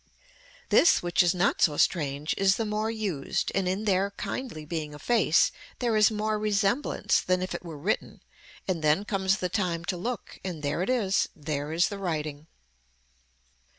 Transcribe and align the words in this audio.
This 0.69 1.03
which 1.03 1.21
is 1.21 1.35
not 1.35 1.61
so 1.61 1.77
strange 1.77 2.33
is 2.35 2.55
the 2.55 2.65
more 2.65 2.89
used 2.89 3.51
and 3.53 3.67
in 3.67 3.85
there 3.85 4.09
kindly 4.17 4.65
being 4.65 4.95
a 4.95 4.97
face 4.97 5.51
there 5.77 5.95
is 5.95 6.09
more 6.09 6.39
resemblance 6.39 7.21
than 7.21 7.43
if 7.43 7.53
it 7.53 7.63
were 7.63 7.77
written 7.77 8.23
and 8.67 8.81
then 8.83 9.05
comes 9.05 9.37
the 9.37 9.47
time 9.47 9.85
to 9.85 9.97
look 9.97 10.39
and 10.43 10.63
there 10.63 10.81
it 10.81 10.89
is, 10.89 11.29
there 11.35 11.71
is 11.71 11.89
the 11.89 11.99
writing. 11.99 12.47